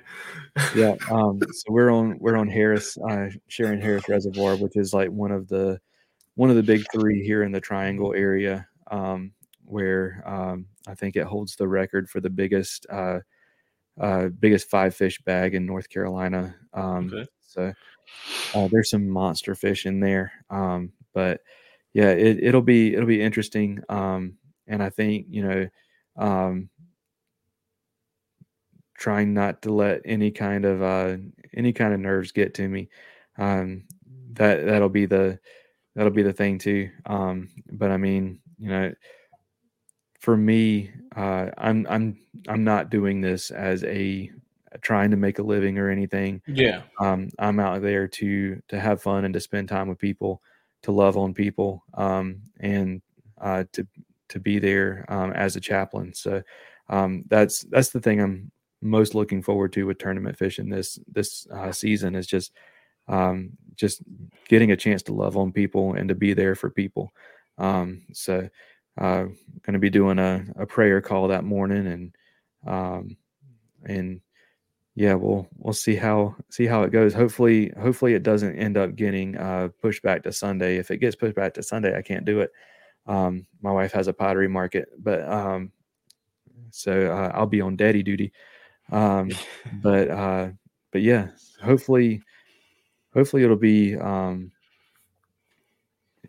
[0.74, 5.10] yeah, um, so we're on we're on Harris, uh, Shearon Harris Reservoir, which is like
[5.10, 5.82] one of the
[6.36, 9.34] one of the big three here in the Triangle area, um,
[9.66, 13.20] where um, I think it holds the record for the biggest uh,
[14.00, 16.56] uh, biggest five fish bag in North Carolina.
[16.74, 17.26] Um, okay.
[17.42, 17.74] So
[18.54, 20.32] uh, there's some monster fish in there.
[20.50, 21.42] Um, but
[21.94, 23.82] yeah, it, will be it'll be interesting.
[23.90, 24.38] Um,
[24.68, 25.70] and I think you know,
[26.18, 26.70] um,
[28.98, 31.18] trying not to let any kind of uh,
[31.56, 32.90] any kind of nerves get to me.
[33.38, 33.84] Um,
[34.34, 35.40] that that'll be the
[35.96, 36.90] that'll be the thing too.
[37.06, 38.94] Um, but I mean, you know,
[40.20, 44.32] for me, uh, I'm I'm I'm not doing this as a
[44.82, 46.42] trying to make a living or anything.
[46.48, 46.82] Yeah.
[47.00, 50.42] Um, I'm out there to to have fun and to spend time with people,
[50.84, 53.02] to love on people, um, and
[53.40, 53.88] uh, to
[54.30, 56.14] to be there um, as a chaplain.
[56.14, 56.42] So
[56.90, 61.48] um, that's that's the thing I'm most looking forward to with tournament fishing this this
[61.54, 62.52] uh, season is just
[63.08, 64.02] um, just
[64.48, 67.14] getting a chance to love on people and to be there for people.
[67.58, 68.50] Um, so
[68.98, 69.24] uh,
[69.62, 72.16] going to be doing a, a prayer call that morning and
[72.66, 73.18] um,
[73.86, 74.22] and
[74.96, 77.14] yeah, we'll we'll see how see how it goes.
[77.14, 80.78] Hopefully, hopefully it doesn't end up getting uh, pushed back to Sunday.
[80.78, 82.52] If it gets pushed back to Sunday, I can't do it.
[83.08, 85.72] Um, my wife has a pottery market, but um,
[86.70, 88.32] so uh, I'll be on daddy duty.
[88.92, 89.32] Um,
[89.82, 90.50] but uh,
[90.92, 91.30] but yeah,
[91.62, 92.22] hopefully,
[93.14, 94.52] hopefully it'll be um,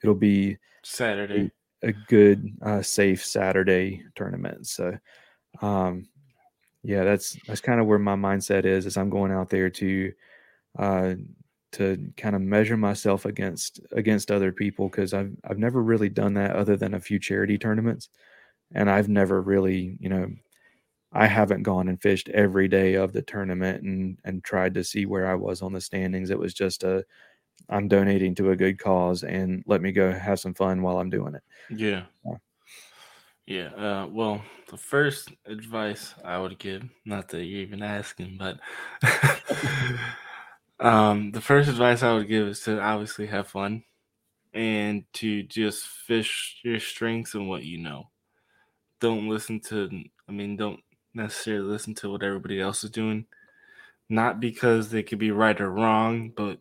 [0.03, 1.50] it'll be Saturday,
[1.83, 4.66] a, a good, uh, safe Saturday tournament.
[4.66, 4.96] So
[5.61, 6.09] um,
[6.85, 8.87] yeah, that's that's kind of where my mindset is.
[8.87, 10.12] Is I'm going out there to
[10.79, 11.14] uh,
[11.73, 16.35] to kind of measure myself against against other people because I've I've never really done
[16.35, 18.11] that other than a few charity tournaments,
[18.75, 20.29] and I've never really you know
[21.12, 25.07] I haven't gone and fished every day of the tournament and and tried to see
[25.07, 26.31] where I was on the standings.
[26.31, 27.05] It was just a
[27.70, 31.11] I'm donating to a good cause and let me go have some fun while I'm
[31.11, 31.42] doing it.
[31.68, 32.07] Yeah.
[32.25, 32.37] Yeah.
[34.04, 38.59] Uh, well, the first advice I would give, not that you're even asking, but
[40.80, 43.85] um, the first advice I would give is to obviously have fun
[44.52, 48.11] and to just fish your strengths and what you know.
[49.00, 49.90] Don't listen to,
[50.28, 50.80] I mean, don't
[51.14, 53.26] necessarily listen to what everybody else is doing.
[54.09, 56.59] Not because they could be right or wrong, but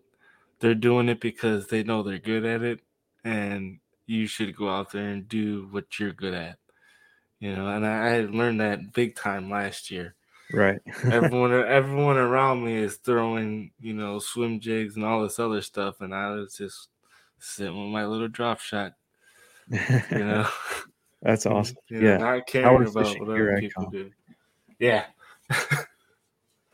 [0.59, 2.79] they're doing it because they know they're good at it.
[3.23, 6.57] And you should go out there and do what you're good at
[7.43, 10.15] you know, and I, I learned that big time last year.
[10.53, 10.79] Right.
[11.03, 15.99] everyone, everyone around me is throwing, you know, swim jigs and all this other stuff,
[15.99, 16.87] and I was just
[17.39, 18.93] sitting with my little drop shot.
[19.69, 19.79] You
[20.11, 20.47] know.
[21.21, 21.75] That's awesome.
[21.89, 22.17] You know, yeah.
[22.17, 24.09] Not caring about what other people do.
[24.79, 25.03] Yeah.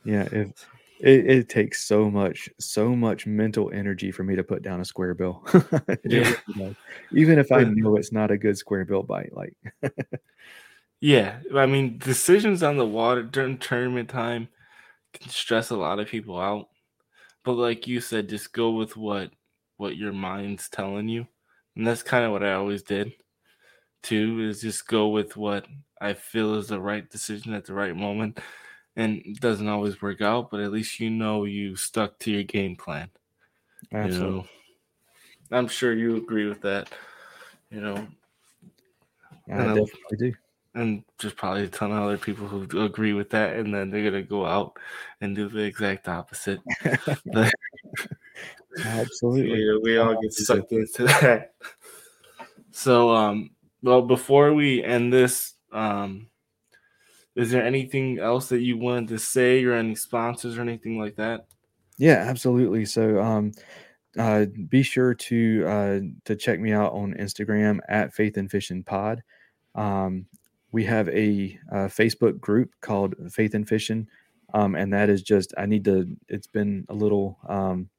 [0.05, 0.27] yeah.
[0.31, 0.51] If
[0.99, 4.85] it, it, takes so much, so much mental energy for me to put down a
[4.85, 5.45] square bill.
[6.05, 6.33] yeah.
[7.13, 9.55] Even if I know it's not a good square bill bite, like
[11.01, 14.49] Yeah, I mean, decisions on the water during tournament time
[15.13, 16.67] can stress a lot of people out.
[17.45, 19.31] But like you said, just go with what
[19.77, 21.25] what your mind's telling you,
[21.75, 23.13] and that's kind of what I always did.
[24.03, 25.65] Too is just go with what
[26.01, 28.39] I feel is the right decision at the right moment,
[28.95, 32.43] and it doesn't always work out, but at least you know you stuck to your
[32.43, 33.09] game plan.
[33.91, 34.29] Absolutely.
[34.29, 34.35] You
[35.51, 36.89] know, I'm sure you agree with that.
[37.71, 38.07] You know,
[39.51, 40.33] I and I- definitely do.
[40.75, 44.03] and there's probably a ton of other people who agree with that, and then they're
[44.09, 44.77] gonna go out
[45.21, 46.59] and do the exact opposite.
[48.85, 49.59] Absolutely.
[49.65, 51.53] Yeah, we all get sucked into that.
[52.71, 56.28] So, um, well, before we end this, um,
[57.39, 61.15] is there anything else that you wanted to say, or any sponsors, or anything like
[61.15, 61.47] that?
[61.97, 62.85] Yeah, absolutely.
[62.85, 63.51] So um
[64.17, 68.83] uh be sure to uh to check me out on Instagram at Faith and Fishing
[68.83, 69.23] Pod.
[69.75, 70.25] Um
[70.71, 74.07] we have a uh, Facebook group called Faith and Fishing.
[74.53, 77.89] Um and that is just I need to it's been a little um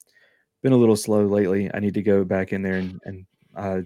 [0.63, 1.71] been a little slow lately.
[1.73, 3.27] I need to go back in there and, and
[3.57, 3.81] uh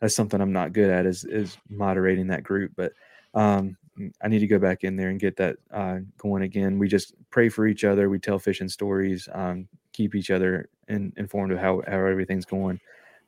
[0.00, 2.92] that's something I'm not good at is is moderating that group, but
[3.34, 3.76] um
[4.22, 6.78] I need to go back in there and get that uh, going again.
[6.78, 8.08] We just pray for each other.
[8.08, 12.80] We tell fishing stories, um, keep each other in, informed of how, how everything's going.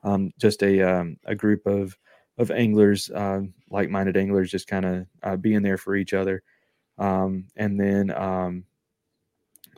[0.02, 1.96] Um, just a um, a group of
[2.38, 3.40] of anglers, uh,
[3.70, 6.42] like minded anglers, just kind of uh, being there for each other.
[6.98, 8.64] Um, and then, um,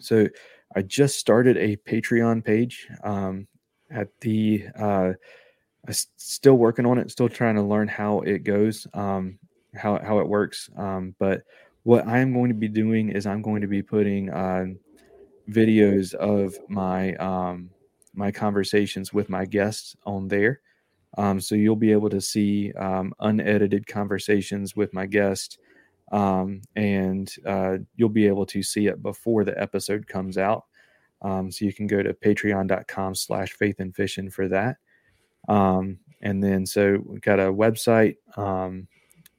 [0.00, 0.28] so
[0.74, 2.88] I just started a Patreon page
[3.90, 4.64] at the.
[4.78, 5.12] Uh,
[5.86, 8.88] I'm still working on it, still trying to learn how it goes.
[8.92, 9.38] Um,
[9.76, 10.70] how how it works.
[10.76, 11.42] Um, but
[11.82, 14.66] what I am going to be doing is I'm going to be putting uh,
[15.48, 17.70] videos of my um,
[18.14, 20.60] my conversations with my guests on there.
[21.18, 25.58] Um, so you'll be able to see um, unedited conversations with my guests,
[26.12, 30.64] um, and uh, you'll be able to see it before the episode comes out.
[31.22, 34.76] Um, so you can go to patreon.com slash faith and fishing for that.
[35.48, 38.16] Um, and then so we've got a website.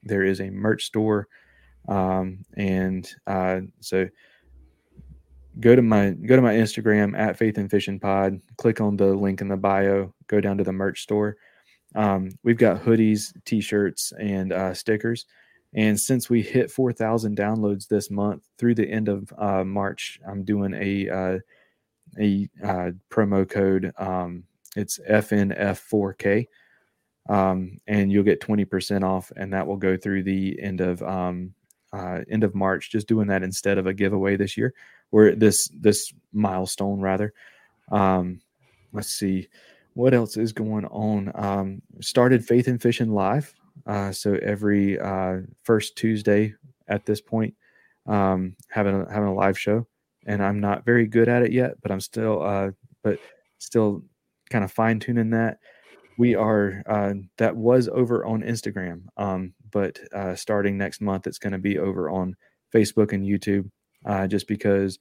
[0.04, 1.28] There is a merch store
[1.88, 4.08] um, and uh, so
[5.60, 9.08] go to my go to my instagram at faith and fishing pod click on the
[9.08, 11.38] link in the bio go down to the merch store.
[11.96, 15.26] Um, we've got hoodies t-shirts and uh, stickers
[15.74, 20.44] and since we hit 4000 downloads this month through the end of uh, march i'm
[20.44, 21.40] doing a uh,
[22.20, 24.44] a uh, promo code um,
[24.76, 26.46] it's fnf4k
[27.30, 31.54] um, and you'll get 20% off and that will go through the end of um,
[31.94, 34.74] uh, end of march just doing that instead of a giveaway this year
[35.12, 37.34] or this this milestone rather.
[37.92, 38.42] Um,
[38.94, 39.48] let's see
[39.94, 41.32] what else is going on?
[41.34, 43.54] Um, started faith and fishing live
[43.86, 46.54] uh, so every uh, first tuesday
[46.88, 47.54] at this point
[48.08, 49.86] um, having a, having a live show
[50.26, 52.72] and i'm not very good at it yet but i'm still uh,
[53.04, 53.20] but
[53.60, 54.04] still
[54.50, 55.60] kind of fine tuning that
[56.18, 61.40] we are uh, that was over on Instagram, um, but uh, starting next month, it's
[61.40, 62.36] going to be over on
[62.74, 63.70] Facebook and YouTube,
[64.06, 65.00] uh, just because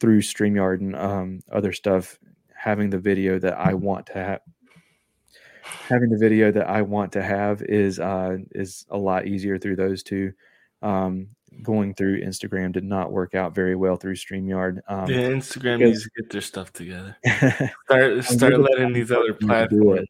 [0.00, 2.18] through Streamyard and um, other stuff,
[2.54, 4.40] having the video that I want to have,
[5.62, 9.76] having the video that I want to have is uh, is a lot easier through
[9.76, 10.32] those two.
[10.82, 11.28] Um,
[11.62, 14.80] going through Instagram did not work out very well through Streamyard.
[14.88, 17.16] Um, yeah, Instagram because- needs to get their stuff together.
[17.84, 20.08] Start start letting these other platforms.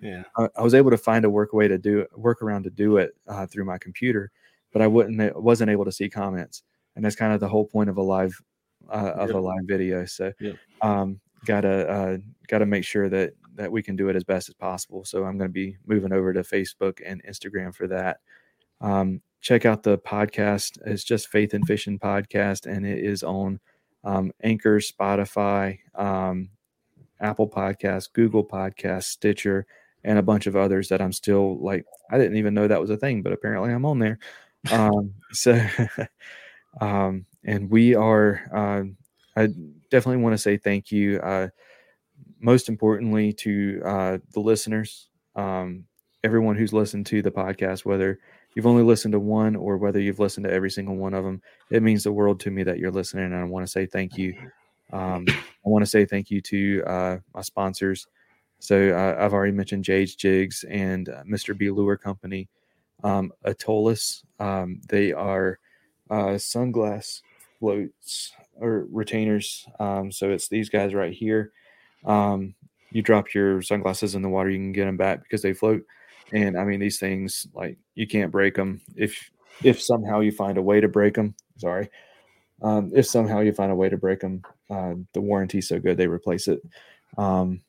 [0.00, 2.70] Yeah, I, I was able to find a work way to do work around to
[2.70, 4.30] do it uh, through my computer,
[4.72, 6.62] but I wouldn't wasn't able to see comments,
[6.94, 8.40] and that's kind of the whole point of a live
[8.90, 9.36] uh, of Yep.
[9.36, 10.04] a live video.
[10.04, 10.56] So, Yep.
[10.82, 12.18] um, gotta uh,
[12.48, 15.04] gotta make sure that that we can do it as best as possible.
[15.04, 18.18] So I'm going to be moving over to Facebook and Instagram for that.
[18.82, 20.78] Um, check out the podcast.
[20.84, 23.58] It's just Faith and Fishing podcast, and it is on
[24.04, 26.50] um, Anchor, Spotify, um,
[27.18, 29.66] Apple Podcasts, Google Podcasts, Stitcher,
[30.06, 31.84] and a bunch of others that I'm still like.
[32.10, 34.18] I didn't even know that was a thing, but apparently I'm on there.
[34.72, 35.60] Um, so,
[36.80, 38.40] um, and we are.
[38.54, 38.84] Uh,
[39.38, 39.48] I
[39.90, 41.18] definitely want to say thank you.
[41.20, 41.48] Uh,
[42.40, 45.84] most importantly, to uh, the listeners, um,
[46.24, 48.20] everyone who's listened to the podcast, whether
[48.54, 51.42] you've only listened to one or whether you've listened to every single one of them,
[51.70, 53.24] it means the world to me that you're listening.
[53.24, 54.34] And I want to say thank you.
[54.92, 58.06] Um, I want to say thank you to uh, my sponsors.
[58.66, 61.56] So uh, I've already mentioned Jade's Jigs and uh, Mr.
[61.56, 62.48] B Lure Company,
[63.04, 64.24] um, Atolus.
[64.40, 65.60] Um, they are
[66.10, 67.20] uh, sunglass
[67.60, 69.64] floats or retainers.
[69.78, 71.52] Um, so it's these guys right here.
[72.04, 72.56] Um,
[72.90, 75.84] you drop your sunglasses in the water, you can get them back because they float.
[76.32, 79.30] And I mean, these things like you can't break them if
[79.62, 81.36] if somehow you find a way to break them.
[81.58, 81.88] Sorry,
[82.62, 85.96] um, if somehow you find a way to break them, uh, the warranty's so good
[85.96, 86.60] they replace it.
[87.16, 87.60] Um,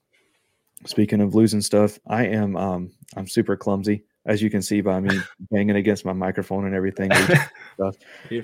[0.85, 4.99] speaking of losing stuff, I am um, I'm super clumsy, as you can see by
[4.99, 5.17] me
[5.51, 7.11] banging against my microphone and everything.
[7.75, 7.95] stuff.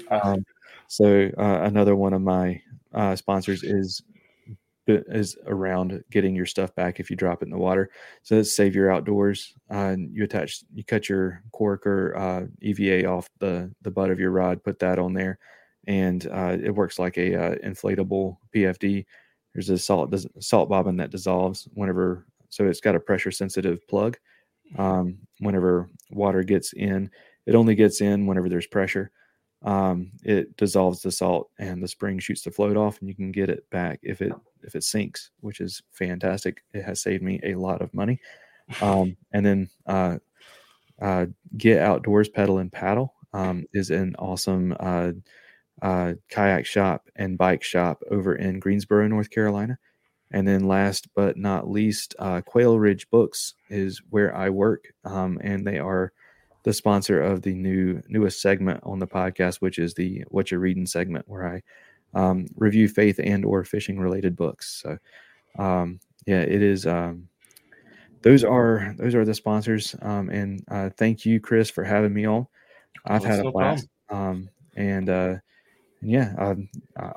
[0.10, 0.46] Um,
[0.88, 2.62] So uh, another one of my
[2.94, 4.04] uh, sponsors is
[4.86, 7.90] is around getting your stuff back if you drop it in the water.
[8.22, 9.54] So let's save your outdoors.
[9.70, 14.20] Uh, you attach, you cut your cork or uh, EVA off the the butt of
[14.20, 15.40] your rod, put that on there,
[15.88, 19.06] and uh, it works like a uh, inflatable PFD.
[19.54, 24.18] There's a salt salt bobbin that dissolves whenever, so it's got a pressure sensitive plug.
[24.78, 27.12] Um, whenever water gets in,
[27.46, 29.12] it only gets in whenever there's pressure.
[29.64, 33.32] Um, it dissolves the salt and the spring shoots the float off and you can
[33.32, 36.64] get it back if it if it sinks which is fantastic.
[36.74, 38.20] It has saved me a lot of money.
[38.82, 40.18] Um, and then uh,
[41.02, 45.12] uh, get outdoors pedal and paddle um, is an awesome uh,
[45.84, 49.78] uh, kayak shop and bike shop over in greensboro north carolina
[50.32, 55.38] and then last but not least uh, quail ridge books is where i work um,
[55.44, 56.12] and they are
[56.64, 60.60] the sponsor of the new newest segment on the podcast, which is the "What You're
[60.60, 61.62] Reading" segment, where I
[62.14, 64.82] um, review faith and or fishing related books.
[64.82, 64.98] So,
[65.62, 66.88] um, yeah, it is.
[66.88, 67.28] Um,
[68.22, 72.26] those are those are the sponsors, um, and uh, thank you, Chris, for having me
[72.26, 72.48] on.
[73.06, 75.36] I've had a no blast, um, and uh,
[76.04, 76.70] and yeah, um,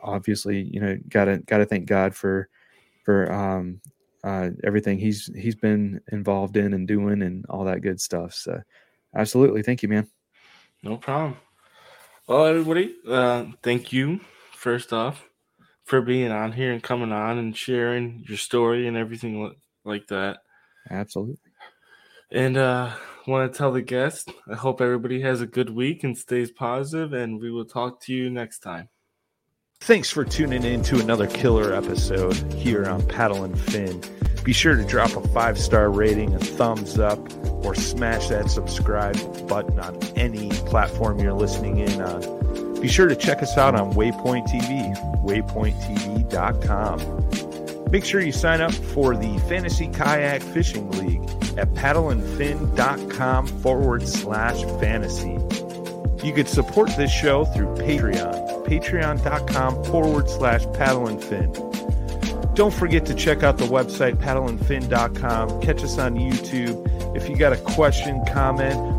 [0.02, 2.48] obviously, you know, gotta gotta thank God for
[3.04, 3.80] for um,
[4.24, 8.32] uh, everything he's he's been involved in and doing and all that good stuff.
[8.34, 8.60] So
[9.16, 9.62] Absolutely.
[9.62, 10.06] Thank you, man.
[10.82, 11.36] No problem.
[12.28, 14.20] Well, everybody, uh, thank you
[14.52, 15.28] first off
[15.84, 20.38] for being on here and coming on and sharing your story and everything like that.
[20.90, 21.45] Absolutely.
[22.30, 22.92] And uh
[23.26, 27.12] want to tell the guests, I hope everybody has a good week and stays positive,
[27.12, 28.88] and we will talk to you next time.
[29.80, 34.00] Thanks for tuning in to another killer episode here on Paddle and Fin.
[34.42, 37.18] Be sure to drop a five star rating, a thumbs up,
[37.64, 39.16] or smash that subscribe
[39.48, 42.80] button on any platform you're listening in on.
[42.80, 47.00] Be sure to check us out on Waypoint TV, waypointtv.com.
[47.90, 51.22] Make sure you sign up for the Fantasy Kayak Fishing League
[51.56, 55.38] at paddleandfin.com forward slash fantasy.
[56.26, 61.52] You could support this show through Patreon, patreon.com forward slash paddle and fin.
[62.54, 65.60] Don't forget to check out the website paddleandfin.com.
[65.60, 67.14] Catch us on YouTube.
[67.14, 68.95] If you got a question, comment,